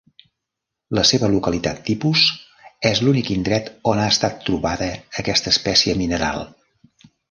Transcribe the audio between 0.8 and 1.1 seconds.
La